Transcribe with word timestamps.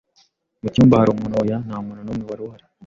"Mu 0.61 0.67
cyumba 0.73 0.99
hari 0.99 1.09
umuntu?" 1.11 1.39
"Oya, 1.43 1.57
nta 1.65 1.77
muntu 1.85 2.01
n'umwe 2.03 2.23
wari 2.29 2.41
uhari." 2.45 2.63